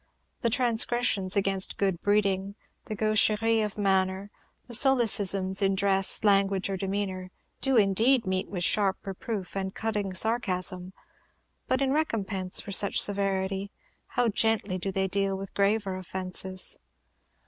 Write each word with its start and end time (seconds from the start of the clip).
The 0.41 0.49
transgressions 0.49 1.35
against 1.35 1.77
good 1.77 2.01
breeding 2.01 2.55
the 2.85 2.95
"gaucheries" 2.95 3.63
of 3.63 3.77
manner, 3.77 4.31
the 4.65 4.73
solecisms 4.73 5.61
in 5.61 5.75
dress, 5.75 6.23
language, 6.23 6.71
or 6.71 6.75
demeanor 6.75 7.29
do 7.61 7.77
indeed 7.77 8.25
meet 8.25 8.49
with 8.49 8.63
sharp 8.63 8.97
reproof 9.05 9.55
and 9.55 9.75
cutting 9.75 10.15
sarcasm; 10.15 10.93
but, 11.67 11.83
in 11.83 11.91
recompense 11.91 12.59
for 12.59 12.71
such 12.71 12.99
severity, 12.99 13.69
how 14.07 14.27
gently 14.27 14.79
do 14.79 14.91
they 14.91 15.07
deal 15.07 15.37
with 15.37 15.53
graver 15.53 15.95
offences! 15.95 16.79